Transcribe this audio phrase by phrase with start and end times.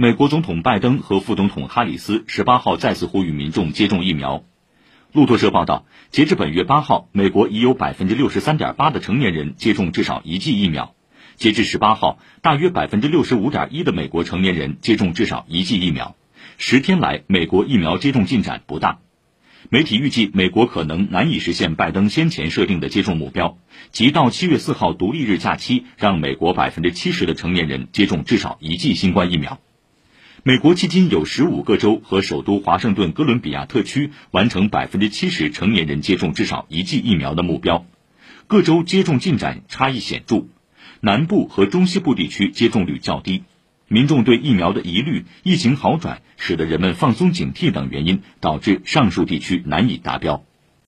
[0.00, 4.44] 美国总统拜登和副总统哈里斯十八号再次呼吁民众接种疫苗。
[5.12, 10.94] 路透社报道，截至本月八号，美国已有百分之六十三点八的成年人接种至少一剂疫苗。
[11.34, 16.14] 截至十八号，大约百分之六十五点一的美国成年人接种至少一剂疫苗。
[16.58, 19.00] 十天来，美国疫苗接种进展不大。
[19.68, 23.58] 媒体预计，美国可能难以实现拜登先前设定的接种目标，
[23.90, 29.58] 即到七月四号独立日假期，让美国百分之七十的成年人接种至少一剂新冠疫苗。
[30.48, 37.84] 美国迄今有十五个州和首都华盛顿哥伦比亚特区完成百分之七十成年人接种至少一剂疫苗的目标，
[38.46, 40.46] 各州接种进展差异显著，
[41.00, 43.42] 南部和中西部地区接种率较低，
[43.88, 50.46] 民众对疫苗的疑虑、疫情好转使得人们放松警惕等原因，导致上述地区难以达标。